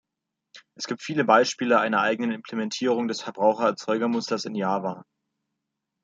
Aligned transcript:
Es 0.73 0.87
gibt 0.87 1.03
viele 1.03 1.25
Beispiele 1.25 1.79
einer 1.79 2.01
eigenen 2.01 2.31
Implementierung 2.31 3.07
des 3.07 3.21
Verbraucher-Erzeuger-Musters 3.21 4.45
in 4.45 4.55
Java. 4.55 5.03